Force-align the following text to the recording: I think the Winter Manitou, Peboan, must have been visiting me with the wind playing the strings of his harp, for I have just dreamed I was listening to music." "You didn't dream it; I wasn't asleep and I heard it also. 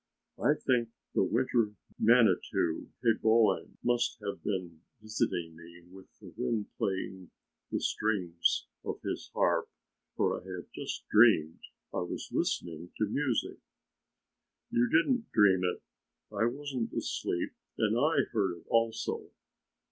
I 0.43 0.55
think 0.55 0.89
the 1.13 1.21
Winter 1.23 1.75
Manitou, 1.99 2.89
Peboan, 3.03 3.77
must 3.83 4.17
have 4.25 4.41
been 4.43 4.81
visiting 4.99 5.55
me 5.55 5.81
with 5.91 6.07
the 6.19 6.33
wind 6.37 6.75
playing 6.79 7.29
the 7.71 7.79
strings 7.79 8.65
of 8.83 8.99
his 9.03 9.29
harp, 9.35 9.69
for 10.17 10.41
I 10.41 10.55
have 10.55 10.71
just 10.73 11.07
dreamed 11.07 11.59
I 11.93 11.99
was 11.99 12.29
listening 12.31 12.91
to 12.97 13.05
music." 13.05 13.59
"You 14.71 14.89
didn't 14.89 15.31
dream 15.33 15.63
it; 15.63 15.83
I 16.33 16.45
wasn't 16.45 16.93
asleep 16.93 17.51
and 17.77 17.95
I 17.95 18.23
heard 18.31 18.57
it 18.57 18.65
also. 18.69 19.29